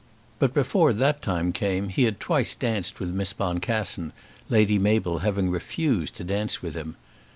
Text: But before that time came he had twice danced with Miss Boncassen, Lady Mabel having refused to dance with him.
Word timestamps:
But 0.39 0.51
before 0.55 0.93
that 0.93 1.21
time 1.21 1.51
came 1.51 1.89
he 1.89 2.05
had 2.05 2.19
twice 2.19 2.55
danced 2.55 2.99
with 2.99 3.13
Miss 3.13 3.33
Boncassen, 3.33 4.13
Lady 4.49 4.79
Mabel 4.79 5.19
having 5.19 5.51
refused 5.51 6.15
to 6.15 6.23
dance 6.23 6.59
with 6.59 6.73
him. 6.73 6.95